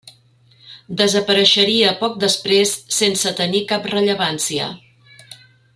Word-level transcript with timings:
Desapareixeria 1.01 1.91
poc 1.99 2.17
després 2.25 2.73
sense 3.01 3.35
tenir 3.41 3.65
cap 3.73 3.87
rellevància. 3.95 4.71